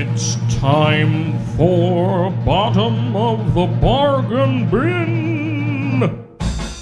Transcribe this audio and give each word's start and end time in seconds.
It's 0.00 0.36
time 0.60 1.36
for 1.56 2.30
Bottom 2.30 3.16
of 3.16 3.54
the 3.54 3.66
Bargain 3.66 4.70
Bin 4.70 5.98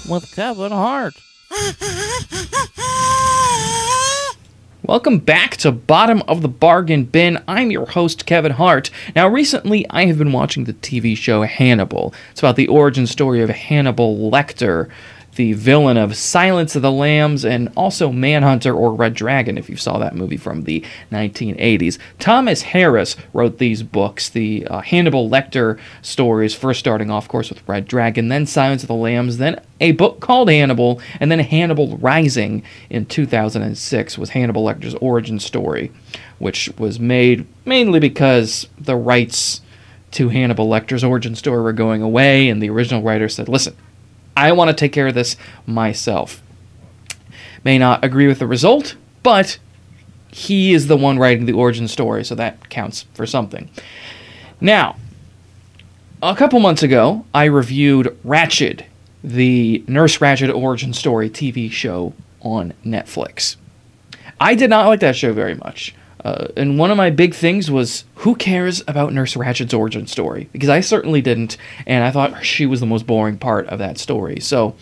with 0.07 0.31
Kevin 0.35 0.71
Hart. 0.71 1.15
Welcome 4.83 5.17
back 5.17 5.57
to 5.57 5.71
Bottom 5.71 6.21
of 6.27 6.43
the 6.43 6.47
Bargain 6.47 7.05
Bin. 7.05 7.43
I'm 7.47 7.71
your 7.71 7.87
host, 7.87 8.27
Kevin 8.27 8.51
Hart. 8.51 8.91
Now, 9.15 9.27
recently 9.27 9.87
I 9.89 10.05
have 10.05 10.19
been 10.19 10.31
watching 10.31 10.65
the 10.65 10.73
TV 10.73 11.17
show 11.17 11.41
Hannibal. 11.41 12.13
It's 12.29 12.41
about 12.41 12.55
the 12.55 12.67
origin 12.67 13.07
story 13.07 13.41
of 13.41 13.49
Hannibal 13.49 14.29
Lecter, 14.29 14.91
the 15.37 15.53
villain 15.53 15.97
of 15.97 16.17
Silence 16.17 16.75
of 16.75 16.81
the 16.81 16.91
Lambs 16.91 17.45
and 17.45 17.71
also 17.77 18.11
Manhunter 18.11 18.73
or 18.73 18.93
Red 18.93 19.13
Dragon, 19.13 19.57
if 19.57 19.69
you 19.69 19.77
saw 19.77 19.97
that 19.99 20.15
movie 20.15 20.35
from 20.35 20.63
the 20.63 20.83
1980s. 21.11 21.97
Thomas 22.19 22.63
Harris 22.63 23.15
wrote 23.33 23.59
these 23.59 23.83
books, 23.83 24.29
the 24.29 24.67
uh, 24.67 24.81
Hannibal 24.81 25.29
Lecter 25.29 25.79
stories, 26.01 26.53
first 26.53 26.79
starting 26.79 27.09
off, 27.09 27.25
of 27.25 27.29
course, 27.29 27.49
with 27.49 27.67
Red 27.67 27.87
Dragon, 27.87 28.27
then 28.27 28.45
Silence 28.45 28.83
of 28.83 28.87
the 28.87 28.95
Lambs, 28.95 29.37
then 29.37 29.61
a 29.79 29.91
book 29.93 30.19
called 30.19 30.49
Hannibal, 30.49 30.99
and 31.19 31.31
then 31.31 31.39
Hannibal 31.39 31.97
Rising 31.97 32.63
in 32.89 33.05
2006 33.05 34.17
was 34.17 34.31
Hannibal 34.31 34.63
Lecter's 34.63 34.95
origin 34.95 35.39
story, 35.39 35.91
which 36.39 36.69
was 36.77 36.99
made 36.99 37.45
mainly 37.63 37.99
because 37.99 38.67
the 38.79 38.95
rights 38.95 39.61
to 40.11 40.29
Hannibal 40.29 40.67
Lecter's 40.67 41.03
origin 41.03 41.35
story 41.35 41.61
were 41.61 41.73
going 41.73 42.01
away, 42.01 42.49
and 42.49 42.61
the 42.61 42.69
original 42.69 43.03
writer 43.03 43.29
said, 43.29 43.47
listen, 43.47 43.75
I 44.37 44.51
want 44.51 44.69
to 44.69 44.75
take 44.75 44.93
care 44.93 45.07
of 45.07 45.15
this 45.15 45.35
myself. 45.65 46.43
May 47.63 47.79
not 47.79 48.05
agree 48.05 48.27
with 48.27 48.37
the 48.37 48.45
result, 48.45 48.95
but 49.23 49.57
he 50.29 50.73
is 50.75 50.85
the 50.85 50.95
one 50.95 51.17
writing 51.17 51.47
the 51.47 51.53
origin 51.53 51.87
story, 51.87 52.23
so 52.23 52.35
that 52.35 52.69
counts 52.69 53.03
for 53.15 53.25
something. 53.25 53.67
Now, 54.61 54.95
a 56.21 56.35
couple 56.35 56.59
months 56.59 56.83
ago, 56.83 57.25
I 57.33 57.45
reviewed 57.45 58.15
Ratched, 58.23 58.85
the 59.23 59.83
Nurse 59.87 60.19
Ratched 60.19 60.53
origin 60.53 60.93
story 60.93 61.31
TV 61.31 61.71
show 61.71 62.13
on 62.41 62.73
Netflix. 62.85 63.55
I 64.39 64.53
did 64.53 64.69
not 64.69 64.85
like 64.85 64.99
that 64.99 65.15
show 65.15 65.33
very 65.33 65.55
much. 65.55 65.95
Uh, 66.27 66.49
and 66.57 66.77
one 66.77 66.91
of 66.91 66.97
my 66.97 67.09
big 67.09 67.33
things 67.33 67.71
was 67.71 68.03
who 68.15 68.35
cares 68.35 68.83
about 68.85 69.13
Nurse 69.13 69.37
Ratched's 69.37 69.73
origin 69.73 70.07
story? 70.07 70.49
Because 70.51 70.67
I 70.67 70.81
certainly 70.81 71.21
didn't, 71.21 71.55
and 71.85 72.03
I 72.03 72.11
thought 72.11 72.43
she 72.45 72.65
was 72.65 72.81
the 72.81 72.85
most 72.85 73.07
boring 73.07 73.37
part 73.37 73.65
of 73.67 73.79
that 73.79 73.97
story. 73.97 74.41
So 74.41 74.75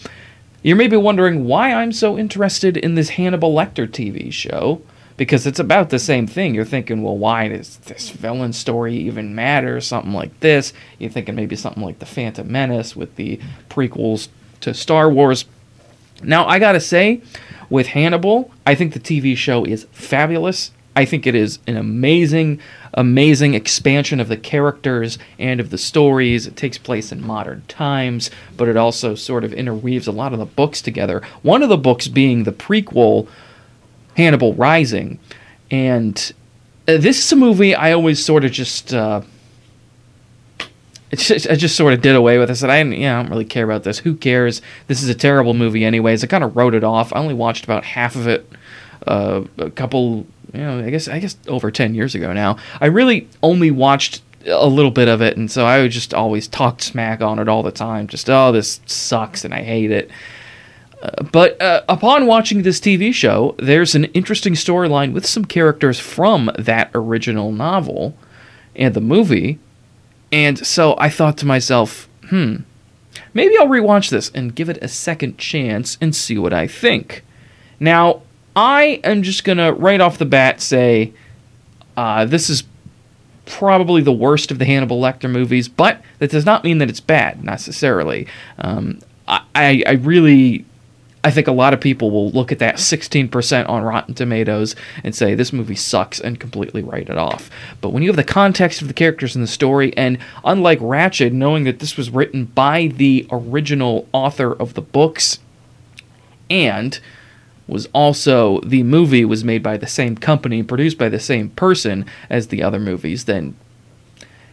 you 0.64 0.76
may 0.76 0.88
be 0.88 0.98
wondering 0.98 1.46
why 1.46 1.72
I'm 1.72 1.92
so 1.92 2.18
interested 2.18 2.78
in 2.78 2.96
this 2.96 3.10
Hannibal 3.10 3.54
Lecter 3.54 3.88
TV 3.88 4.34
show. 4.34 4.82
Because 5.18 5.48
it's 5.48 5.60
about 5.60 5.92
the 5.92 6.00
same 6.00 6.28
thing. 6.28 6.54
You're 6.56 6.66
thinking, 6.66 7.02
well, 7.02 7.18
why 7.18 7.48
does 7.48 7.78
this 7.78 8.10
villain 8.10 8.52
story 8.52 8.96
even 8.98 9.34
matter? 9.34 9.80
Something 9.80 10.12
like 10.12 10.38
this. 10.42 10.74
You're 11.00 11.10
thinking 11.12 11.36
maybe 11.36 11.56
something 11.56 11.84
like 11.84 12.00
The 12.00 12.06
Phantom 12.06 12.52
Menace 12.52 12.98
with 12.98 13.16
the 13.16 13.40
prequels 13.70 14.28
to 14.60 14.74
Star 14.74 15.10
Wars. 15.10 15.46
Now, 16.22 16.46
I 16.48 16.60
gotta 16.60 16.82
say, 16.82 17.22
with 17.70 17.88
Hannibal, 17.88 18.52
I 18.66 18.76
think 18.76 18.92
the 18.92 19.00
TV 19.00 19.38
show 19.38 19.64
is 19.64 19.88
fabulous. 19.94 20.72
I 20.96 21.06
think 21.06 21.28
it 21.28 21.36
is 21.36 21.60
an 21.68 21.76
amazing, 21.76 22.60
amazing 22.94 23.54
expansion 23.54 24.20
of 24.20 24.30
the 24.30 24.38
characters 24.38 25.18
and 25.38 25.60
of 25.60 25.70
the 25.70 25.78
stories. 25.78 26.48
It 26.48 26.56
takes 26.56 26.78
place 26.78 27.12
in 27.12 27.26
modern 27.26 27.64
times, 27.68 28.32
but 28.56 28.68
it 28.68 28.78
also 28.78 29.14
sort 29.16 29.44
of 29.44 29.54
interweaves 29.54 30.08
a 30.08 30.14
lot 30.14 30.32
of 30.32 30.40
the 30.40 30.46
books 30.46 30.82
together. 30.82 31.22
One 31.42 31.64
of 31.64 31.70
the 31.70 31.78
books 31.78 32.08
being 32.08 32.44
the 32.44 32.54
prequel, 32.54 33.28
Hannibal 34.16 34.54
Rising. 34.54 35.20
And 35.70 36.16
uh, 36.88 36.98
this 36.98 37.24
is 37.24 37.32
a 37.32 37.36
movie 37.36 37.76
I 37.76 37.92
always 37.92 38.24
sort 38.24 38.46
of 38.46 38.52
just. 38.52 38.94
Uh, 38.94 39.22
I 41.12 41.56
just 41.56 41.78
sort 41.78 41.94
of 41.94 42.02
did 42.02 42.16
away 42.16 42.38
with 42.38 42.50
it. 42.50 42.54
I 42.54 42.56
said, 42.56 42.70
I, 42.70 42.82
yeah, 42.82 43.18
I 43.18 43.22
don't 43.22 43.32
really 43.32 43.46
care 43.46 43.64
about 43.64 43.84
this. 43.84 44.00
Who 44.00 44.16
cares? 44.16 44.62
This 44.88 45.02
is 45.02 45.08
a 45.08 45.16
terrible 45.16 45.54
movie, 45.54 45.86
anyways. 45.86 46.24
I 46.24 46.28
kind 46.28 46.44
of 46.44 46.58
wrote 46.58 46.74
it 46.74 46.84
off. 46.84 47.14
I 47.14 47.20
only 47.20 47.34
watched 47.34 47.64
about 47.64 47.86
half 47.86 48.16
of 48.16 48.28
it 48.28 48.50
uh, 49.08 49.44
a 49.58 49.70
couple 49.70 50.26
you 50.56 50.64
know, 50.64 50.80
I 50.80 50.90
guess 50.90 51.08
I 51.08 51.20
guess 51.20 51.38
over 51.48 51.72
ten 51.72 51.96
years 51.96 52.16
ago 52.16 52.34
now. 52.34 52.58
I 52.80 52.88
really 52.88 53.28
only 53.44 53.72
watched 53.72 54.22
a 54.46 54.68
little 54.68 54.92
bit 54.92 55.08
of 55.08 55.22
it, 55.22 55.38
and 55.38 55.50
so 55.50 55.66
I 55.66 55.82
would 55.82 55.92
just 55.92 56.14
always 56.14 56.48
talk 56.48 56.82
smack 56.82 57.22
on 57.22 57.40
it 57.40 57.50
all 57.50 57.64
the 57.64 57.72
time. 57.72 58.08
Just 58.08 58.30
oh, 58.30 58.52
this 58.52 58.80
sucks 58.86 59.46
and 59.46 59.54
I 59.54 59.64
hate 59.64 59.92
it. 59.92 60.10
Uh, 61.02 61.24
but 61.24 61.62
uh, 61.62 61.84
upon 61.90 62.26
watching 62.26 62.62
this 62.62 62.80
TV 62.80 63.14
show, 63.14 63.56
there's 63.58 63.96
an 63.96 64.06
interesting 64.06 64.54
storyline 64.54 65.14
with 65.14 65.26
some 65.26 65.46
characters 65.46 66.00
from 66.00 66.52
that 66.58 66.90
original 66.94 67.52
novel 67.52 68.16
and 68.76 68.94
the 68.94 69.02
movie, 69.02 69.60
and 70.32 70.66
so 70.66 70.96
I 70.98 71.10
thought 71.10 71.38
to 71.40 71.46
myself, 71.46 72.08
hmm, 72.30 72.58
maybe 73.34 73.58
I'll 73.58 73.68
rewatch 73.68 74.10
this 74.10 74.32
and 74.34 74.56
give 74.56 74.70
it 74.70 74.78
a 74.82 74.88
second 74.88 75.38
chance 75.38 75.98
and 76.02 76.16
see 76.16 76.38
what 76.38 76.54
I 76.54 76.68
think. 76.68 77.24
Now, 77.80 78.22
I 78.56 79.02
am 79.04 79.24
just 79.24 79.44
going 79.44 79.58
to 79.58 79.74
right 79.74 80.00
off 80.00 80.18
the 80.18 80.26
bat 80.26 80.62
say 80.62 81.14
uh, 81.98 82.26
this 82.26 82.50
is 82.50 82.64
probably 83.46 84.02
the 84.02 84.12
worst 84.12 84.52
of 84.52 84.60
the 84.60 84.66
Hannibal 84.66 85.00
Lecter 85.00 85.30
movies, 85.30 85.68
but 85.68 86.02
that 86.20 86.32
does 86.32 86.46
not 86.46 86.64
mean 86.64 86.80
that 86.80 86.90
it's 86.90 87.00
bad 87.00 87.44
necessarily. 87.44 88.28
Um, 88.58 89.00
I, 89.28 89.84
I 89.86 89.94
really. 89.94 90.66
I 91.24 91.32
think 91.32 91.48
a 91.48 91.52
lot 91.52 91.74
of 91.74 91.82
people 91.82 92.12
will 92.12 92.30
look 92.30 92.52
at 92.52 92.60
that 92.60 92.76
16% 92.76 93.68
on 93.68 93.82
Rotten 93.82 94.14
Tomatoes 94.14 94.76
and 95.04 95.16
say 95.16 95.34
this 95.34 95.52
movie 95.52 95.74
sucks 95.74 96.20
and 96.20 96.40
completely 96.40 96.84
write 96.84 97.10
it 97.10 97.18
off. 97.18 97.50
But 97.82 97.90
when 97.90 98.04
you 98.04 98.10
have 98.10 98.16
the 98.16 98.24
context 98.24 98.84
of 98.84 98.88
the 98.88 98.94
characters 98.94 99.36
and 99.36 99.44
the 99.44 99.48
story, 99.48 99.92
and 99.98 100.20
unlike 100.44 100.78
Ratched, 100.78 101.32
knowing 101.32 101.64
that 101.64 101.80
this 101.80 101.98
was 101.98 102.12
written 102.12 102.46
by 102.46 102.92
the 102.94 103.26
original 103.32 104.08
author 104.14 104.54
of 104.54 104.76
the 104.76 104.84
books, 104.84 105.40
and 106.48 107.00
was 107.68 107.88
also 107.94 108.60
the 108.62 108.84
movie 108.84 109.26
was 109.26 109.44
made 109.44 109.64
by 109.64 109.78
the 109.78 109.88
same 109.88 110.16
company, 110.16 110.62
produced 110.64 110.98
by 110.98 111.10
the 111.10 111.20
same 111.20 111.50
person 111.50 112.06
as 112.30 112.48
the 112.48 112.62
other 112.62 112.80
movies, 112.80 113.26
then 113.26 113.56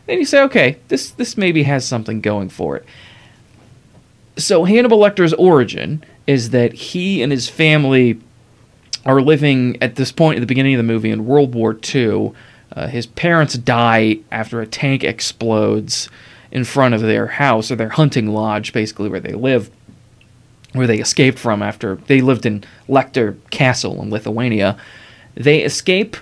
then 0.06 0.18
you 0.18 0.24
say, 0.24 0.42
okay, 0.42 0.78
this 0.88 1.10
this 1.10 1.36
maybe 1.36 1.62
has 1.64 1.86
something 1.86 2.20
going 2.20 2.48
for 2.48 2.76
it. 2.76 2.84
So 4.36 4.64
Hannibal 4.64 4.98
Lecter's 4.98 5.34
origin 5.34 6.04
is 6.26 6.50
that 6.50 6.72
he 6.72 7.22
and 7.22 7.30
his 7.30 7.48
family 7.48 8.18
are 9.04 9.20
living 9.20 9.76
at 9.82 9.96
this 9.96 10.12
point 10.12 10.36
at 10.36 10.40
the 10.40 10.46
beginning 10.46 10.74
of 10.74 10.78
the 10.78 10.92
movie 10.92 11.10
in 11.10 11.26
World 11.26 11.54
War 11.54 11.78
II. 11.94 12.32
Uh, 12.74 12.86
his 12.86 13.06
parents 13.06 13.54
die 13.54 14.18
after 14.30 14.60
a 14.60 14.66
tank 14.66 15.04
explodes 15.04 16.08
in 16.50 16.64
front 16.64 16.94
of 16.94 17.00
their 17.00 17.26
house 17.26 17.70
or 17.70 17.76
their 17.76 17.90
hunting 17.90 18.28
lodge, 18.28 18.72
basically 18.72 19.08
where 19.08 19.20
they 19.20 19.32
live 19.32 19.70
where 20.72 20.86
they 20.86 20.98
escaped 20.98 21.38
from 21.38 21.62
after 21.62 21.96
they 22.06 22.20
lived 22.20 22.46
in 22.46 22.64
Lecter 22.88 23.36
Castle 23.50 24.00
in 24.02 24.10
Lithuania. 24.10 24.76
They 25.34 25.62
escape 25.62 26.16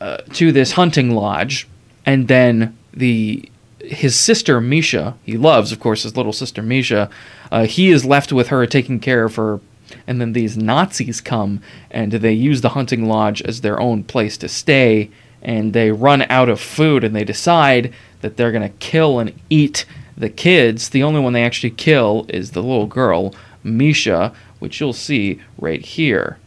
uh, 0.00 0.18
to 0.34 0.52
this 0.52 0.72
hunting 0.72 1.12
lodge, 1.12 1.68
and 2.04 2.28
then 2.28 2.76
the 2.92 3.48
his 3.84 4.18
sister 4.18 4.60
Misha, 4.60 5.16
he 5.24 5.36
loves, 5.36 5.72
of 5.72 5.80
course, 5.80 6.04
his 6.04 6.16
little 6.16 6.32
sister 6.32 6.62
Misha. 6.62 7.10
Uh, 7.50 7.66
he 7.66 7.90
is 7.90 8.04
left 8.04 8.32
with 8.32 8.48
her, 8.48 8.64
taking 8.66 9.00
care 9.00 9.24
of 9.24 9.34
her. 9.36 9.60
And 10.06 10.20
then 10.20 10.32
these 10.32 10.56
Nazis 10.56 11.20
come 11.20 11.60
and 11.90 12.12
they 12.12 12.32
use 12.32 12.60
the 12.60 12.70
hunting 12.70 13.08
lodge 13.08 13.42
as 13.42 13.60
their 13.60 13.78
own 13.80 14.04
place 14.04 14.38
to 14.38 14.48
stay. 14.48 15.10
And 15.42 15.72
they 15.72 15.90
run 15.90 16.22
out 16.30 16.48
of 16.48 16.60
food 16.60 17.04
and 17.04 17.14
they 17.14 17.24
decide 17.24 17.92
that 18.20 18.36
they're 18.36 18.52
to 18.52 18.68
kill 18.68 19.18
and 19.18 19.32
eat 19.50 19.84
the 20.16 20.30
kids. 20.30 20.88
The 20.90 21.02
only 21.02 21.20
one 21.20 21.32
they 21.32 21.44
actually 21.44 21.70
kill 21.70 22.26
is 22.28 22.52
the 22.52 22.62
little 22.62 22.86
girl 22.86 23.34
Misha, 23.64 24.32
which 24.58 24.80
you'll 24.80 24.92
see 24.92 25.40
right 25.58 25.84
here. 25.84 26.38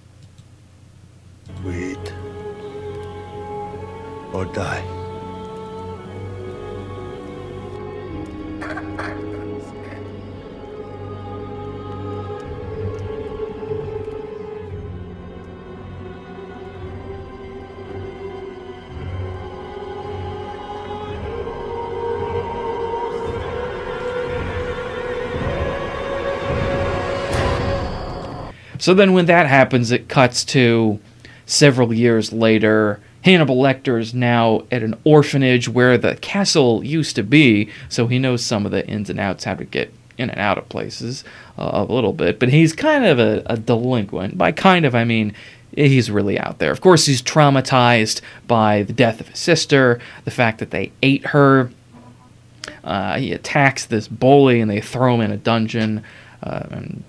Wait. 1.64 2.14
Or 4.34 4.46
die. 4.46 5.05
So 28.86 28.94
then 28.94 29.14
when 29.14 29.26
that 29.26 29.48
happens, 29.48 29.90
it 29.90 30.10
cuts 30.10 30.46
to 30.46 31.00
several 31.48 31.92
years 31.92 32.32
later. 32.32 33.00
Hannibal 33.24 33.56
Lecter 33.56 34.00
is 34.00 34.14
now 34.14 34.68
at 34.72 34.84
an 34.84 34.94
orphanage 35.04 35.68
where 35.68 35.98
the 35.98 36.18
castle 36.18 36.84
used 36.84 37.16
to 37.16 37.24
be, 37.24 37.72
so 37.90 38.06
he 38.06 38.20
knows 38.20 38.46
some 38.46 38.64
of 38.64 38.72
the 38.72 38.86
ins 38.88 39.10
and 39.10 39.20
outs, 39.20 39.46
how 39.46 39.56
to 39.56 39.66
get 39.66 39.92
in 40.20 40.30
and 40.30 40.40
out 40.40 40.60
of 40.60 40.70
places 40.70 41.24
uh, 41.58 41.72
a 41.74 41.84
little 41.92 42.14
bit. 42.14 42.38
But 42.38 42.50
he's 42.50 42.74
kind 42.74 43.06
of 43.06 43.18
a, 43.18 43.42
a 43.48 43.58
delinquent. 43.58 44.38
By 44.38 44.52
kind 44.52 44.86
of, 44.86 44.94
I 44.94 45.04
mean 45.04 45.34
he's 45.76 46.12
really 46.12 46.38
out 46.38 46.60
there. 46.60 46.72
Of 46.72 46.82
course, 46.82 47.08
he's 47.08 47.24
traumatized 47.24 48.22
by 48.48 48.84
the 48.84 48.94
death 48.94 49.20
of 49.20 49.30
his 49.30 49.40
sister, 49.40 50.00
the 50.26 50.30
fact 50.30 50.60
that 50.60 50.70
they 50.70 50.92
ate 51.02 51.26
her. 51.26 51.72
Uh, 52.84 53.18
he 53.18 53.34
attacks 53.34 53.84
this 53.84 54.08
bully 54.08 54.62
and 54.62 54.70
they 54.70 54.80
throw 54.80 55.16
him 55.16 55.22
in 55.22 55.32
a 55.32 55.38
dungeon. 55.38 56.04
Uh, 56.44 56.68
and 56.70 57.04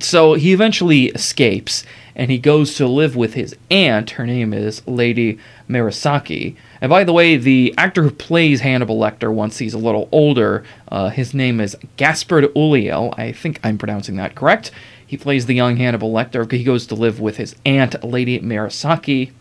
so 0.00 0.34
he 0.34 0.52
eventually 0.52 1.06
escapes 1.06 1.84
and 2.16 2.30
he 2.30 2.38
goes 2.38 2.76
to 2.76 2.86
live 2.86 3.16
with 3.16 3.34
his 3.34 3.56
aunt. 3.70 4.10
Her 4.10 4.26
name 4.26 4.52
is 4.54 4.86
Lady 4.86 5.38
Murasaki. 5.68 6.56
And 6.80 6.88
by 6.88 7.02
the 7.02 7.12
way, 7.12 7.36
the 7.36 7.74
actor 7.76 8.02
who 8.02 8.10
plays 8.10 8.60
Hannibal 8.60 8.98
Lecter 8.98 9.32
once 9.32 9.58
he's 9.58 9.74
a 9.74 9.78
little 9.78 10.08
older, 10.12 10.64
uh, 10.88 11.08
his 11.08 11.34
name 11.34 11.60
is 11.60 11.76
Gaspard 11.96 12.44
Ulliel. 12.54 13.18
I 13.18 13.32
think 13.32 13.58
I'm 13.64 13.78
pronouncing 13.78 14.16
that 14.16 14.36
correct. 14.36 14.70
He 15.04 15.16
plays 15.16 15.46
the 15.46 15.54
young 15.54 15.76
Hannibal 15.76 16.12
Lecter. 16.12 16.50
He 16.50 16.62
goes 16.62 16.86
to 16.86 16.94
live 16.94 17.18
with 17.20 17.36
his 17.36 17.56
aunt, 17.64 18.02
Lady 18.04 18.38
Murasaki. 18.38 19.32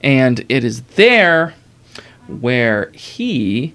And 0.00 0.44
it 0.48 0.62
is 0.62 0.82
there 0.82 1.54
where 2.28 2.90
he 2.92 3.74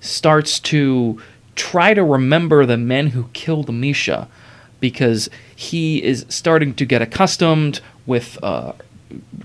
starts 0.00 0.58
to 0.60 1.20
try 1.54 1.94
to 1.94 2.04
remember 2.04 2.66
the 2.66 2.76
men 2.76 3.08
who 3.08 3.28
killed 3.32 3.72
Misha 3.72 4.28
because 4.80 5.30
he 5.54 6.02
is 6.02 6.26
starting 6.28 6.74
to 6.74 6.84
get 6.84 7.02
accustomed 7.02 7.80
with 8.06 8.42
uh, 8.42 8.72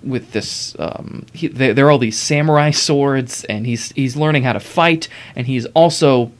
with 0.04 0.32
this. 0.32 0.76
Um, 0.80 1.26
he, 1.34 1.48
they're 1.48 1.92
all 1.92 1.98
these 1.98 2.20
samurai 2.20 2.72
swords, 2.72 3.44
and 3.46 3.66
he's 3.66 3.92
he's 3.92 4.16
learning 4.16 4.44
how 4.44 4.54
to 4.54 4.60
fight, 4.60 5.08
and 5.36 5.48
he's 5.48 5.66
also 5.68 6.32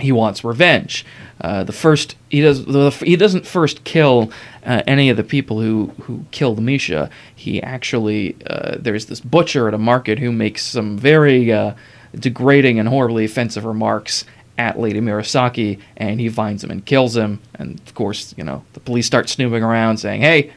he 0.00 0.12
wants 0.12 0.44
revenge. 0.44 1.04
Uh, 1.40 1.64
the 1.64 1.72
first 1.72 2.16
he 2.30 2.40
does 2.40 2.64
the, 2.64 2.90
he 2.90 3.16
doesn't 3.16 3.46
first 3.46 3.84
kill 3.84 4.30
uh, 4.64 4.82
any 4.86 5.10
of 5.10 5.16
the 5.16 5.24
people 5.24 5.60
who 5.60 5.92
who 6.02 6.24
killed 6.30 6.60
Misha. 6.60 7.10
He 7.34 7.62
actually 7.62 8.36
uh, 8.46 8.76
there's 8.78 9.06
this 9.06 9.20
butcher 9.20 9.68
at 9.68 9.74
a 9.74 9.78
market 9.78 10.18
who 10.18 10.32
makes 10.32 10.62
some 10.62 10.96
very 10.96 11.52
uh, 11.52 11.74
degrading 12.14 12.78
and 12.78 12.88
horribly 12.88 13.24
offensive 13.24 13.64
remarks 13.64 14.24
at 14.56 14.78
Lady 14.78 15.00
Murasaki, 15.00 15.80
and 15.96 16.20
he 16.20 16.28
finds 16.28 16.62
him 16.62 16.70
and 16.70 16.84
kills 16.84 17.16
him. 17.16 17.40
And 17.54 17.80
of 17.80 17.94
course, 17.94 18.34
you 18.36 18.44
know, 18.44 18.64
the 18.72 18.80
police 18.80 19.06
start 19.06 19.28
snooping 19.28 19.62
around 19.62 19.98
saying, 19.98 20.20
Hey, 20.20 20.52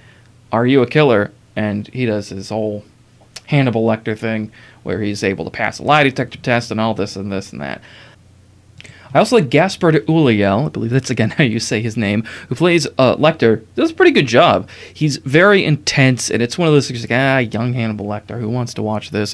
are 0.51 0.65
you 0.65 0.81
a 0.81 0.87
killer? 0.87 1.31
And 1.55 1.87
he 1.87 2.05
does 2.05 2.29
his 2.29 2.49
whole 2.49 2.83
Hannibal 3.47 3.85
Lecter 3.85 4.17
thing 4.17 4.51
where 4.83 5.01
he's 5.01 5.23
able 5.23 5.45
to 5.45 5.51
pass 5.51 5.79
a 5.79 5.83
lie 5.83 6.03
detector 6.03 6.37
test 6.37 6.71
and 6.71 6.79
all 6.79 6.93
this 6.93 7.15
and 7.15 7.31
this 7.31 7.51
and 7.51 7.61
that. 7.61 7.81
I 9.13 9.19
also 9.19 9.37
like 9.37 9.49
Gaspard 9.49 9.95
Ulliel, 10.05 10.67
I 10.67 10.69
believe 10.69 10.91
that's 10.91 11.09
again 11.09 11.29
how 11.37 11.43
you 11.43 11.59
say 11.59 11.81
his 11.81 11.97
name, 11.97 12.23
who 12.49 12.55
plays 12.55 12.87
uh, 12.97 13.15
Lecter. 13.15 13.65
Does 13.75 13.91
a 13.91 13.95
pretty 13.95 14.11
good 14.11 14.27
job. 14.27 14.69
He's 14.93 15.17
very 15.17 15.63
intense, 15.63 16.29
and 16.29 16.41
it's 16.41 16.57
one 16.57 16.67
of 16.67 16.73
those 16.73 16.87
things 16.87 17.01
like, 17.01 17.11
ah, 17.11 17.37
young 17.39 17.73
Hannibal 17.73 18.05
Lecter, 18.05 18.39
who 18.39 18.49
wants 18.49 18.73
to 18.75 18.83
watch 18.83 19.11
this? 19.11 19.33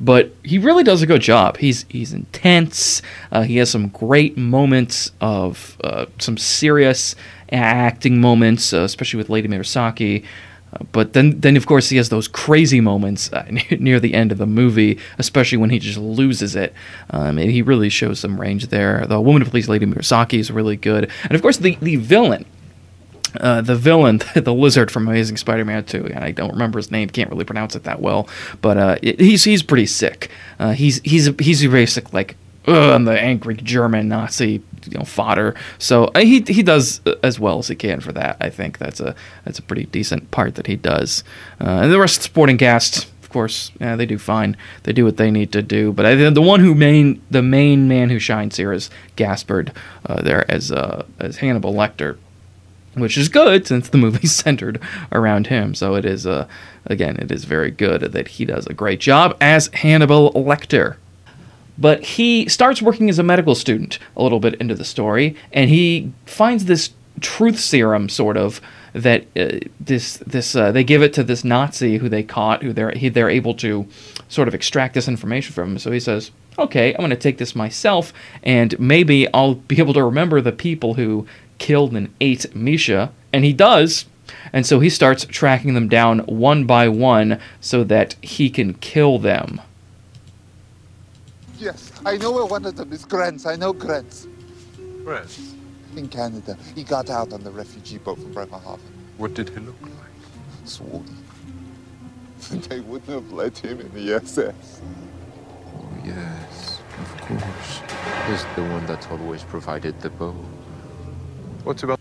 But 0.00 0.34
he 0.42 0.58
really 0.58 0.84
does 0.84 1.02
a 1.02 1.06
good 1.06 1.22
job. 1.22 1.56
He's 1.58 1.84
he's 1.88 2.12
intense. 2.12 3.02
Uh, 3.30 3.42
he 3.42 3.56
has 3.58 3.70
some 3.70 3.88
great 3.88 4.36
moments 4.36 5.12
of 5.20 5.76
uh, 5.82 6.06
some 6.18 6.36
serious 6.36 7.14
acting 7.52 8.20
moments, 8.20 8.72
uh, 8.72 8.80
especially 8.80 9.18
with 9.18 9.30
Lady 9.30 9.48
Murasaki. 9.48 10.24
Uh, 10.72 10.84
but 10.92 11.12
then, 11.12 11.38
then 11.40 11.56
of 11.56 11.66
course, 11.66 11.88
he 11.88 11.96
has 11.96 12.08
those 12.08 12.26
crazy 12.26 12.80
moments 12.80 13.32
uh, 13.32 13.46
near 13.78 14.00
the 14.00 14.14
end 14.14 14.32
of 14.32 14.38
the 14.38 14.46
movie, 14.46 14.98
especially 15.18 15.58
when 15.58 15.70
he 15.70 15.78
just 15.78 15.98
loses 15.98 16.56
it. 16.56 16.74
Um, 17.10 17.38
and 17.38 17.50
he 17.50 17.62
really 17.62 17.88
shows 17.88 18.18
some 18.18 18.40
range 18.40 18.68
there. 18.68 19.06
The 19.06 19.20
woman 19.20 19.42
who 19.42 19.50
plays 19.50 19.68
Lady 19.68 19.86
Murasaki 19.86 20.38
is 20.38 20.50
really 20.50 20.76
good, 20.76 21.10
and 21.24 21.32
of 21.32 21.42
course, 21.42 21.58
the 21.58 21.76
the 21.80 21.96
villain 21.96 22.44
uh, 23.40 23.60
the 23.60 23.76
villain, 23.76 24.22
the 24.34 24.54
lizard 24.54 24.90
from 24.90 25.08
Amazing 25.08 25.36
Spider-Man 25.36 25.84
2, 25.84 26.06
and 26.06 26.24
I 26.24 26.30
don't 26.30 26.52
remember 26.52 26.78
his 26.78 26.90
name, 26.90 27.08
can't 27.08 27.30
really 27.30 27.44
pronounce 27.44 27.74
it 27.74 27.84
that 27.84 28.00
well, 28.00 28.28
but 28.60 28.76
uh, 28.76 28.96
it, 29.02 29.20
he's 29.20 29.44
he's 29.44 29.62
pretty 29.62 29.86
sick. 29.86 30.30
Uh, 30.58 30.72
he's 30.72 31.00
he's 31.04 31.30
he's 31.38 31.64
a 31.64 31.68
basic 31.68 32.12
like 32.12 32.36
ugh, 32.66 33.04
the 33.04 33.20
angry 33.20 33.54
German 33.54 34.08
Nazi 34.08 34.62
you 34.86 34.98
know 34.98 35.04
fodder. 35.04 35.54
So 35.78 36.06
uh, 36.14 36.20
he 36.20 36.40
he 36.40 36.62
does 36.62 37.00
as 37.22 37.40
well 37.40 37.58
as 37.58 37.68
he 37.68 37.74
can 37.74 38.00
for 38.00 38.12
that. 38.12 38.36
I 38.40 38.50
think 38.50 38.78
that's 38.78 39.00
a 39.00 39.14
that's 39.44 39.58
a 39.58 39.62
pretty 39.62 39.84
decent 39.86 40.30
part 40.30 40.54
that 40.56 40.66
he 40.66 40.76
does. 40.76 41.24
Uh, 41.60 41.80
and 41.82 41.92
the 41.92 41.98
rest 41.98 42.16
of 42.16 42.22
the 42.22 42.28
supporting 42.28 42.58
cast, 42.58 43.06
of 43.22 43.30
course, 43.30 43.72
yeah, 43.80 43.96
they 43.96 44.06
do 44.06 44.18
fine. 44.18 44.56
They 44.84 44.92
do 44.92 45.04
what 45.04 45.16
they 45.16 45.30
need 45.30 45.52
to 45.52 45.62
do. 45.62 45.92
But 45.92 46.06
I, 46.06 46.14
the 46.30 46.42
one 46.42 46.60
who 46.60 46.74
main 46.74 47.22
the 47.30 47.42
main 47.42 47.88
man 47.88 48.10
who 48.10 48.18
shines 48.18 48.56
here 48.56 48.72
is 48.72 48.90
Gaspard 49.16 49.72
uh, 50.06 50.22
there 50.22 50.50
as 50.50 50.72
as 50.72 51.36
Hannibal 51.36 51.72
Lecter 51.72 52.18
which 52.94 53.16
is 53.16 53.28
good 53.28 53.66
since 53.66 53.88
the 53.88 53.98
movie's 53.98 54.34
centered 54.44 54.80
around 55.12 55.48
him. 55.48 55.74
So 55.74 55.94
it 55.94 56.04
is, 56.04 56.26
uh, 56.26 56.46
again, 56.86 57.16
it 57.16 57.30
is 57.30 57.44
very 57.44 57.70
good 57.70 58.00
that 58.00 58.28
he 58.28 58.44
does 58.44 58.66
a 58.66 58.74
great 58.74 59.00
job 59.00 59.36
as 59.40 59.68
Hannibal 59.68 60.32
Lecter. 60.32 60.96
But 61.76 62.04
he 62.04 62.48
starts 62.48 62.80
working 62.80 63.08
as 63.10 63.18
a 63.18 63.24
medical 63.24 63.54
student 63.54 63.98
a 64.16 64.22
little 64.22 64.40
bit 64.40 64.54
into 64.56 64.74
the 64.74 64.84
story, 64.84 65.36
and 65.52 65.68
he 65.68 66.12
finds 66.24 66.66
this 66.66 66.90
truth 67.20 67.58
serum, 67.58 68.08
sort 68.08 68.36
of, 68.36 68.60
that 68.92 69.26
uh, 69.36 69.58
this 69.80 70.18
this 70.18 70.54
uh, 70.54 70.70
they 70.70 70.84
give 70.84 71.02
it 71.02 71.12
to 71.14 71.24
this 71.24 71.42
Nazi 71.44 71.98
who 71.98 72.08
they 72.08 72.22
caught, 72.22 72.62
who 72.62 72.72
they're 72.72 72.92
he, 72.92 73.08
they're 73.08 73.28
able 73.28 73.54
to 73.54 73.86
sort 74.28 74.46
of 74.46 74.54
extract 74.54 74.94
this 74.94 75.08
information 75.08 75.52
from 75.52 75.72
him. 75.72 75.78
So 75.78 75.90
he 75.90 75.98
says, 75.98 76.30
"Okay, 76.58 76.92
I'm 76.94 76.98
going 76.98 77.10
to 77.10 77.16
take 77.16 77.38
this 77.38 77.56
myself, 77.56 78.12
and 78.44 78.78
maybe 78.78 79.26
I'll 79.34 79.56
be 79.56 79.78
able 79.78 79.94
to 79.94 80.04
remember 80.04 80.40
the 80.40 80.52
people 80.52 80.94
who 80.94 81.26
killed 81.58 81.94
and 81.94 82.12
ate 82.20 82.54
Misha, 82.54 83.12
and 83.32 83.44
he 83.44 83.52
does. 83.52 84.06
And 84.52 84.66
so 84.66 84.80
he 84.80 84.90
starts 84.90 85.24
tracking 85.24 85.74
them 85.74 85.88
down 85.88 86.20
one 86.20 86.64
by 86.64 86.88
one 86.88 87.40
so 87.60 87.84
that 87.84 88.14
he 88.22 88.50
can 88.50 88.74
kill 88.74 89.18
them. 89.18 89.60
Yes, 91.58 91.92
I 92.04 92.16
know 92.16 92.32
where 92.32 92.44
one 92.44 92.64
of 92.64 92.76
them 92.76 92.92
is 92.92 93.04
Grentz. 93.04 93.46
I 93.46 93.56
know 93.56 93.72
Grentz. 93.72 94.26
Grentz? 95.04 95.54
In 95.96 96.08
Canada. 96.08 96.56
He 96.74 96.82
got 96.82 97.10
out 97.10 97.32
on 97.32 97.42
the 97.44 97.50
refugee 97.50 97.98
boat 97.98 98.18
from 98.18 98.32
Bremerhaven. 98.32 98.80
What 99.16 99.34
did 99.34 99.50
he 99.50 99.60
look 99.60 99.80
like? 99.80 99.90
Swarthy. 100.64 101.12
they 102.68 102.80
wouldn't 102.80 103.10
have 103.10 103.32
let 103.32 103.56
him 103.58 103.80
in 103.80 103.90
the 103.94 104.14
SS. 104.14 104.80
Oh, 105.74 105.88
yes, 106.04 106.80
of 107.00 107.20
course. 107.22 107.80
He's 108.28 108.44
the 108.56 108.62
one 108.62 108.84
that's 108.86 109.06
always 109.06 109.42
provided 109.44 110.00
the 110.00 110.10
boat. 110.10 110.34
What's 111.64 111.82
about? 111.82 111.98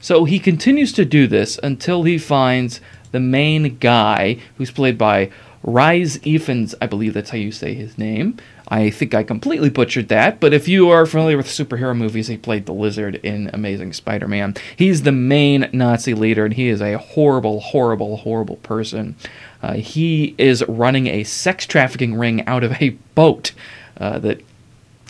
So 0.00 0.24
he 0.24 0.38
continues 0.38 0.92
to 0.94 1.04
do 1.04 1.26
this 1.26 1.58
until 1.62 2.02
he 2.02 2.18
finds 2.18 2.80
the 3.12 3.20
main 3.20 3.78
guy, 3.78 4.38
who's 4.56 4.70
played 4.70 4.98
by 4.98 5.30
Rhys 5.62 6.18
Ifans. 6.18 6.74
I 6.80 6.86
believe 6.86 7.14
that's 7.14 7.30
how 7.30 7.36
you 7.36 7.52
say 7.52 7.74
his 7.74 7.96
name. 7.96 8.36
I 8.68 8.90
think 8.90 9.14
I 9.14 9.22
completely 9.22 9.70
butchered 9.70 10.08
that, 10.08 10.40
but 10.40 10.54
if 10.54 10.66
you 10.66 10.88
are 10.88 11.04
familiar 11.04 11.36
with 11.36 11.46
superhero 11.46 11.96
movies, 11.96 12.28
he 12.28 12.38
played 12.38 12.64
the 12.66 12.72
lizard 12.72 13.16
in 13.16 13.50
Amazing 13.52 13.92
Spider 13.92 14.26
Man. 14.26 14.54
He's 14.76 15.02
the 15.02 15.12
main 15.12 15.68
Nazi 15.72 16.14
leader, 16.14 16.44
and 16.44 16.54
he 16.54 16.68
is 16.68 16.80
a 16.80 16.96
horrible, 16.96 17.60
horrible, 17.60 18.18
horrible 18.18 18.56
person. 18.56 19.14
Uh, 19.62 19.74
he 19.74 20.34
is 20.38 20.64
running 20.68 21.06
a 21.06 21.24
sex 21.24 21.66
trafficking 21.66 22.14
ring 22.14 22.46
out 22.46 22.64
of 22.64 22.80
a 22.80 22.90
boat 23.14 23.52
uh, 23.98 24.18
that 24.20 24.40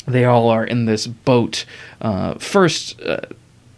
they 0.07 0.25
all 0.25 0.49
are 0.49 0.65
in 0.65 0.87
this 0.87 1.07
boat. 1.07 1.65
Uh, 2.01 2.35
first, 2.35 3.01
uh, 3.03 3.21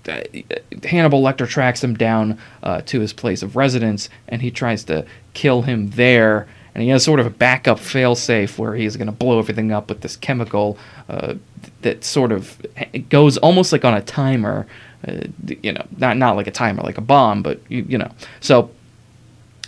Hannibal 0.06 1.22
Lecter 1.22 1.48
tracks 1.48 1.82
him 1.82 1.94
down 1.94 2.38
uh, 2.62 2.82
to 2.82 3.00
his 3.00 3.12
place 3.12 3.42
of 3.42 3.56
residence, 3.56 4.08
and 4.28 4.42
he 4.42 4.50
tries 4.50 4.84
to 4.84 5.06
kill 5.32 5.62
him 5.62 5.90
there. 5.90 6.46
And 6.74 6.82
he 6.82 6.88
has 6.88 7.04
sort 7.04 7.20
of 7.20 7.26
a 7.26 7.30
backup 7.30 7.78
failsafe 7.78 8.58
where 8.58 8.74
he's 8.74 8.96
going 8.96 9.06
to 9.06 9.12
blow 9.12 9.38
everything 9.38 9.70
up 9.70 9.88
with 9.88 10.00
this 10.00 10.16
chemical 10.16 10.76
uh, 11.08 11.34
that 11.82 12.04
sort 12.04 12.32
of 12.32 12.60
goes 13.08 13.38
almost 13.38 13.72
like 13.72 13.84
on 13.84 13.94
a 13.94 14.02
timer. 14.02 14.66
Uh, 15.06 15.20
you 15.62 15.72
know, 15.72 15.84
not 15.98 16.16
not 16.16 16.34
like 16.34 16.46
a 16.46 16.50
timer, 16.50 16.82
like 16.82 16.98
a 16.98 17.02
bomb, 17.02 17.42
but 17.42 17.60
you, 17.68 17.84
you 17.88 17.98
know. 17.98 18.10
So, 18.40 18.70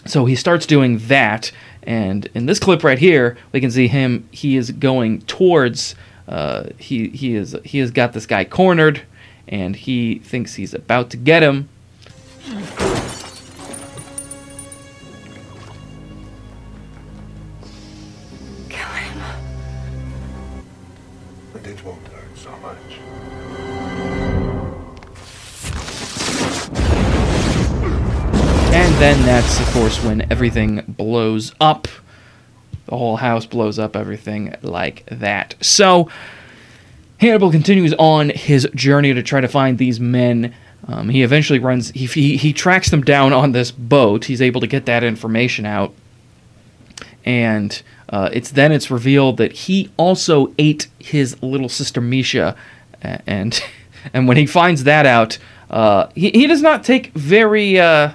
so 0.05 0.25
he 0.25 0.35
starts 0.35 0.67
doing 0.67 0.99
that, 1.09 1.53
and 1.83 2.27
in 2.35 2.47
this 2.47 2.59
clip 2.59 2.83
right 2.83 2.99
here, 2.99 3.37
we 3.53 3.61
can 3.61 3.71
see 3.71 3.87
him. 3.87 4.29
He 4.33 4.57
is 4.57 4.71
going 4.71 5.23
towards. 5.23 5.95
Uh, 6.27 6.71
he 6.79 7.11
he 7.11 7.37
is 7.37 7.55
he 7.65 7.79
has 7.79 7.93
got 7.93 8.13
this 8.13 8.27
guy 8.27 8.45
cornered 8.45 9.03
and 9.49 9.77
he 9.77 10.19
thinks 10.19 10.55
he's 10.55 10.75
about 10.75 11.11
to 11.11 11.17
get 11.17 11.43
him. 11.43 11.69
Kill 18.69 18.89
him. 18.89 19.23
And 21.55 21.67
it 21.67 21.85
won't 21.85 22.07
hurt 22.09 22.37
so 22.37 22.51
much. 22.59 22.77
And 28.73 28.95
then 29.01 29.21
that's, 29.25 29.61
of 29.61 29.67
course, 29.73 30.03
when 30.05 30.31
everything 30.31 30.85
blows 30.87 31.55
up. 31.61 31.89
The 32.87 32.97
whole 32.97 33.17
house 33.17 33.47
blows 33.47 33.79
up, 33.81 33.97
everything 33.97 34.55
like 34.63 35.05
that. 35.07 35.57
So, 35.61 36.09
Hannibal 37.19 37.51
continues 37.51 37.95
on 37.99 38.29
his 38.31 38.69
journey 38.75 39.15
to 39.15 39.23
try 39.23 39.41
to 39.41 39.49
find 39.49 39.79
these 39.79 39.99
men 40.01 40.55
Um, 40.89 41.09
he 41.09 41.23
eventually 41.23 41.59
runs. 41.59 41.91
He, 41.91 42.07
he 42.07 42.37
he 42.37 42.53
tracks 42.53 42.91
them 42.91 43.03
down 43.03 43.33
on 43.33 43.53
this 43.53 43.71
boat. 43.73 44.27
He's 44.27 44.41
able 44.41 44.61
to 44.61 44.67
get 44.69 44.87
that 44.87 45.03
information 45.03 45.67
out, 45.67 45.93
and 47.25 47.83
uh, 48.09 48.31
it's 48.33 48.51
then 48.53 48.71
it's 48.71 48.91
revealed 48.91 49.37
that 49.39 49.53
he 49.53 49.91
also 49.97 50.53
ate 50.59 50.87
his 51.01 51.43
little 51.43 51.69
sister 51.69 52.01
Misha, 52.01 52.55
and 53.03 53.61
and 54.15 54.29
when 54.29 54.37
he 54.37 54.47
finds 54.47 54.85
that 54.85 55.07
out, 55.07 55.39
uh, 55.71 56.07
he 56.15 56.31
he 56.31 56.47
does 56.47 56.63
not 56.63 56.85
take 56.85 57.09
very 57.15 57.81
uh, 57.81 58.13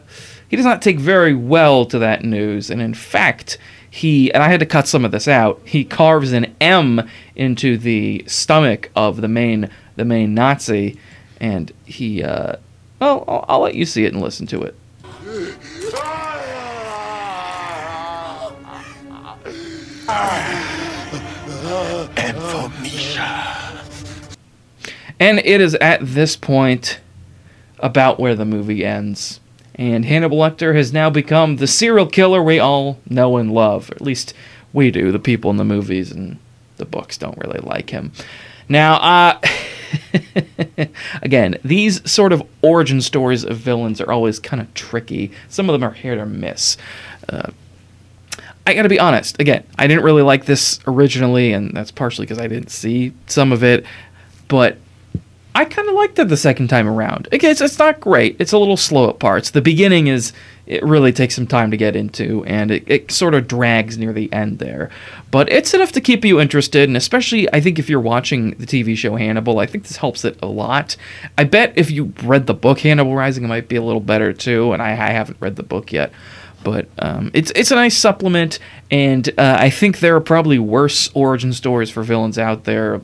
he 0.48 0.56
does 0.56 0.66
not 0.66 0.82
take 0.82 0.98
very 0.98 1.34
well 1.34 1.86
to 1.86 2.00
that 2.00 2.24
news, 2.24 2.70
and 2.70 2.82
in 2.82 2.94
fact. 2.94 3.58
He 3.94 4.34
and 4.34 4.42
I 4.42 4.48
had 4.48 4.62
to 4.62 4.66
cut 4.66 4.88
some 4.88 5.04
of 5.04 5.12
this 5.12 5.28
out. 5.28 5.62
He 5.66 5.84
carves 5.84 6.32
an 6.32 6.56
M 6.62 7.08
into 7.36 7.78
the 7.78 8.24
stomach 8.26 8.90
of 8.96 9.20
the 9.20 9.28
main 9.28 9.70
the 9.98 10.06
main 10.06 10.34
Nazi, 10.34 10.98
and 11.42 11.74
he 11.86 12.24
uh, 12.24 12.56
well 13.00 13.26
I'll, 13.28 13.46
I'll 13.50 13.60
let 13.60 13.76
you 13.76 13.86
see 13.86 14.06
it 14.06 14.14
and 14.14 14.22
listen 14.24 14.48
to 14.48 14.62
it. 14.62 14.76
And 25.20 25.40
it 25.40 25.60
is 25.60 25.76
at 25.76 26.00
this 26.02 26.38
point 26.38 27.02
about 27.80 28.22
where 28.22 28.36
the 28.36 28.46
movie 28.46 28.86
ends. 28.86 29.41
And 29.82 30.06
Hannibal 30.06 30.38
Lecter 30.38 30.76
has 30.76 30.94
now 30.94 31.10
become 31.10 31.56
the 31.56 31.66
serial 31.66 32.06
killer 32.06 32.44
we 32.44 32.60
all 32.60 33.00
know 33.10 33.38
and 33.38 33.52
love. 33.52 33.90
Or 33.90 33.96
at 33.96 34.02
least 34.02 34.36
we 34.74 34.92
do. 34.92 35.12
The 35.12 35.18
people 35.18 35.50
in 35.50 35.58
the 35.58 35.66
movies 35.66 36.12
and 36.12 36.38
the 36.78 36.86
books 36.86 37.18
don't 37.18 37.36
really 37.40 37.62
like 37.62 37.90
him. 37.90 38.12
Now, 38.70 38.98
uh, 38.98 39.42
again, 41.24 41.58
these 41.66 42.08
sort 42.10 42.32
of 42.32 42.44
origin 42.62 43.02
stories 43.02 43.44
of 43.44 43.58
villains 43.58 44.00
are 44.00 44.12
always 44.12 44.38
kind 44.38 44.62
of 44.62 44.72
tricky. 44.76 45.32
Some 45.50 45.68
of 45.68 45.74
them 45.74 45.82
are 45.82 45.96
hit 45.96 46.20
or 46.20 46.28
miss. 46.28 46.78
Uh, 47.28 47.50
I 48.68 48.76
gotta 48.76 48.88
be 48.88 49.00
honest. 49.00 49.40
Again, 49.40 49.64
I 49.80 49.88
didn't 49.88 50.04
really 50.04 50.22
like 50.22 50.46
this 50.46 50.80
originally, 50.86 51.54
and 51.54 51.76
that's 51.76 51.90
partially 51.90 52.28
because 52.28 52.38
I 52.38 52.48
didn't 52.48 52.70
see 52.70 53.14
some 53.26 53.52
of 53.52 53.64
it. 53.64 53.88
But 54.48 54.78
I 55.54 55.66
kind 55.66 55.90
of 55.90 55.96
liked 55.96 56.18
it 56.18 56.30
the 56.30 56.38
second 56.38 56.70
time 56.70 56.88
around. 56.88 57.28
It's, 57.32 57.60
it's 57.60 57.78
not 57.78 58.00
great. 58.00 58.38
It's 58.40 58.54
a 58.54 58.58
little 58.58 58.78
slow 58.78 59.10
at 59.10 59.20
parts. 59.20 59.52
The 59.52 59.62
beginning 59.62 60.08
is 60.08 60.32
it 60.66 60.82
really 60.84 61.12
takes 61.12 61.36
some 61.36 61.48
time 61.48 61.72
to 61.72 61.78
get 61.78 61.96
into, 61.96 62.46
and 62.46 62.72
it, 62.72 62.84
it 62.88 63.12
sort 63.12 63.34
of 63.34 63.48
drags 63.48 63.98
near 63.98 64.14
the 64.14 64.32
end 64.32 64.60
there. 64.60 64.90
But 65.30 65.52
it's 65.52 65.74
enough 65.74 65.92
to 65.94 66.02
keep 66.02 66.24
you 66.24 66.40
interested, 66.40 66.88
and 66.88 66.96
especially 66.96 67.52
I 67.54 67.60
think 67.60 67.80
if 67.80 67.90
you're 67.90 68.00
watching 68.00 68.52
the 68.52 68.66
TV 68.66 68.96
show 68.96 69.18
Hannibal, 69.18 69.60
I 69.60 69.66
think 69.66 69.84
this 69.84 69.98
helps 69.98 70.24
it 70.24 70.40
a 70.42 70.48
lot. 70.48 70.96
I 71.38 71.44
bet 71.44 71.74
if 71.76 71.92
you 71.92 72.14
read 72.24 72.48
the 72.48 72.54
book 72.54 72.80
Hannibal 72.80 73.16
Rising, 73.16 73.44
it 73.44 73.48
might 73.48 73.68
be 73.68 73.76
a 73.76 73.84
little 73.84 74.00
better 74.00 74.32
too. 74.32 74.72
And 74.72 74.82
I, 74.82 74.92
I 74.92 75.12
haven't 75.12 75.42
read 75.42 75.58
the 75.58 75.64
book 75.64 75.92
yet, 75.92 76.14
but 76.64 76.88
um, 77.00 77.32
it's 77.34 77.52
it's 77.56 77.72
a 77.72 77.76
nice 77.76 77.98
supplement, 77.98 78.60
and 78.90 79.28
uh, 79.38 79.58
I 79.60 79.70
think 79.70 80.00
there 80.00 80.16
are 80.16 80.22
probably 80.22 80.60
worse 80.60 81.10
origin 81.14 81.52
stories 81.52 81.90
for 81.90 82.04
villains 82.04 82.38
out 82.38 82.64
there. 82.64 83.02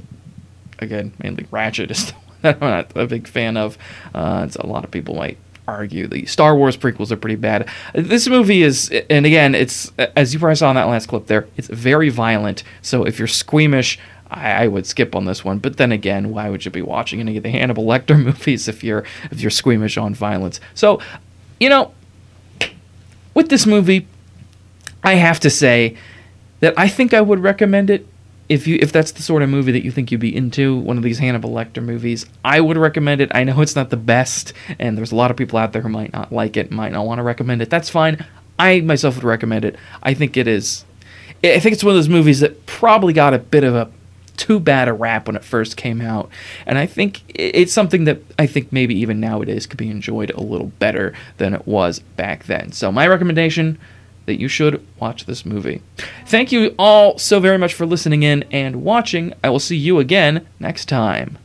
Again, 0.79 1.11
mainly 1.21 1.43
Ratched 1.45 1.91
is 1.91 2.05
the 2.05 2.13
that 2.41 2.57
I'm 2.61 2.69
not 2.69 2.91
a 2.95 3.07
big 3.07 3.27
fan 3.27 3.57
of. 3.57 3.77
Uh, 4.13 4.47
a 4.59 4.67
lot 4.67 4.83
of 4.83 4.91
people 4.91 5.15
might 5.15 5.37
argue 5.67 6.07
the 6.07 6.25
Star 6.25 6.55
Wars 6.55 6.77
prequels 6.77 7.11
are 7.11 7.17
pretty 7.17 7.35
bad. 7.35 7.67
This 7.93 8.27
movie 8.27 8.63
is, 8.63 8.89
and 9.09 9.25
again, 9.25 9.53
it's 9.53 9.91
as 10.15 10.33
you 10.33 10.39
probably 10.39 10.55
saw 10.55 10.69
in 10.69 10.75
that 10.75 10.87
last 10.87 11.07
clip 11.07 11.27
there, 11.27 11.47
it's 11.57 11.67
very 11.67 12.09
violent. 12.09 12.63
So 12.81 13.05
if 13.05 13.19
you're 13.19 13.27
squeamish. 13.27 13.99
I, 14.29 14.63
I 14.63 14.67
would 14.67 14.85
skip 14.85 15.15
on 15.15 15.23
this 15.23 15.45
one, 15.45 15.59
but 15.59 15.77
then 15.77 15.93
again, 15.93 16.31
why 16.31 16.49
would 16.49 16.65
you 16.65 16.69
be 16.69 16.81
watching 16.81 17.21
any 17.21 17.37
of 17.37 17.43
the 17.43 17.49
Hannibal 17.49 17.85
Lecter 17.87 18.21
movies 18.21 18.67
if 18.67 18.83
you're 18.83 19.05
if 19.31 19.39
you're 19.39 19.49
squeamish 19.49 19.97
on 19.97 20.13
violence? 20.13 20.59
So, 20.73 20.99
you 21.61 21.69
know, 21.69 21.93
with 23.33 23.47
this 23.47 23.65
movie, 23.65 24.05
I 25.01 25.13
have 25.13 25.39
to 25.39 25.49
say 25.49 25.95
that 26.59 26.73
I 26.77 26.89
think 26.89 27.13
I 27.13 27.21
would 27.21 27.39
recommend 27.39 27.89
it 27.89 28.05
if 28.49 28.67
you 28.67 28.77
if 28.81 28.91
that's 28.91 29.11
the 29.11 29.21
sort 29.21 29.43
of 29.43 29.49
movie 29.49 29.71
that 29.71 29.83
you 29.83 29.91
think 29.91 30.11
you'd 30.11 30.21
be 30.21 30.35
into, 30.35 30.77
one 30.77 30.97
of 30.97 31.03
these 31.03 31.19
Hannibal 31.19 31.51
Lecter 31.51 31.83
movies. 31.83 32.25
I 32.45 32.61
would 32.61 32.77
recommend 32.77 33.21
it. 33.21 33.31
I 33.33 33.43
know 33.43 33.61
it's 33.61 33.75
not 33.75 33.89
the 33.89 33.97
best, 33.97 34.53
and 34.79 34.97
there's 34.97 35.11
a 35.11 35.15
lot 35.15 35.31
of 35.31 35.37
people 35.37 35.59
out 35.59 35.73
there 35.73 35.81
who 35.81 35.89
might 35.89 36.13
not 36.13 36.31
like 36.31 36.57
it, 36.57 36.71
might 36.71 36.91
not 36.91 37.05
want 37.05 37.19
to 37.19 37.23
recommend 37.23 37.61
it. 37.61 37.69
That's 37.69 37.89
fine. 37.89 38.25
I 38.57 38.81
myself 38.81 39.15
would 39.15 39.23
recommend 39.23 39.65
it. 39.65 39.75
I 40.01 40.13
think 40.13 40.37
it 40.37 40.47
is. 40.47 40.85
I 41.43 41.59
think 41.59 41.73
it's 41.73 41.83
one 41.83 41.91
of 41.91 41.97
those 41.97 42.09
movies 42.09 42.39
that 42.39 42.65
probably 42.65 43.13
got 43.13 43.33
a 43.33 43.39
bit 43.39 43.63
of 43.63 43.75
a 43.75 43.91
too 44.37 44.59
bad 44.59 44.87
a 44.87 44.93
rap 44.93 45.27
when 45.27 45.35
it 45.35 45.43
first 45.43 45.77
came 45.77 45.99
out, 45.99 46.29
and 46.65 46.77
I 46.77 46.85
think 46.85 47.23
it's 47.27 47.73
something 47.73 48.05
that 48.05 48.21
I 48.39 48.47
think 48.47 48.71
maybe 48.71 48.95
even 48.95 49.19
nowadays 49.19 49.65
could 49.65 49.77
be 49.77 49.89
enjoyed 49.89 50.29
a 50.31 50.41
little 50.41 50.67
better 50.79 51.13
than 51.37 51.53
it 51.53 51.67
was 51.67 51.99
back 51.99 52.45
then. 52.45 52.71
So 52.71 52.91
my 52.91 53.07
recommendation 53.07 53.77
that 54.27 54.39
you 54.39 54.47
should 54.47 54.85
watch 54.99 55.25
this 55.25 55.45
movie. 55.45 55.81
Thank 56.27 56.51
you 56.51 56.75
all 56.77 57.17
so 57.17 57.39
very 57.39 57.57
much 57.57 57.73
for 57.73 57.87
listening 57.87 58.21
in 58.21 58.43
and 58.51 58.83
watching. 58.83 59.33
I 59.43 59.49
will 59.49 59.59
see 59.59 59.75
you 59.77 59.99
again 59.99 60.45
next 60.59 60.85
time. 60.85 61.39